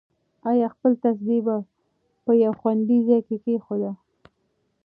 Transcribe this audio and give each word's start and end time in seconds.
انا 0.49 0.67
خپل 0.73 0.91
تسبیح 1.03 1.41
په 2.23 2.31
یو 2.43 2.53
خوندي 2.59 2.99
ځای 3.07 3.21
کې 3.27 3.37
کېښوده. 3.43 3.91